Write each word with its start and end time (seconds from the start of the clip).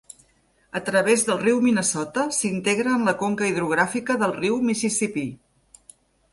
A 0.79 0.79
través 0.87 1.25
del 1.27 1.37
riu 1.43 1.59
Minnesota, 1.65 2.25
s'integra 2.39 2.95
en 3.01 3.07
la 3.11 3.15
conca 3.21 3.53
hidrogràfica 3.53 4.19
del 4.25 4.37
riu 4.41 4.61
Mississipí. 4.73 5.31